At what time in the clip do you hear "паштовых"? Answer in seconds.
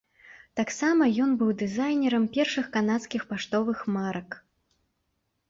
3.35-3.79